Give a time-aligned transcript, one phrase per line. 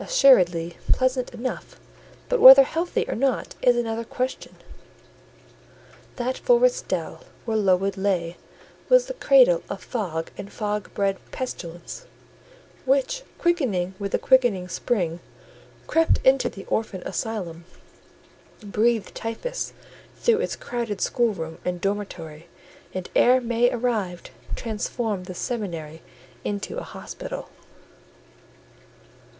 [0.00, 1.78] Assuredly, pleasant enough:
[2.28, 4.56] but whether healthy or not is another question.
[6.16, 8.36] That forest dell, where Lowood lay,
[8.88, 12.06] was the cradle of fog and fog bred pestilence;
[12.86, 15.20] which, quickening with the quickening spring,
[15.86, 17.64] crept into the Orphan Asylum,
[18.60, 19.72] breathed typhus
[20.16, 22.48] through its crowded schoolroom and dormitory,
[22.92, 26.02] and, ere May arrived, transformed the seminary
[26.42, 27.48] into an hospital.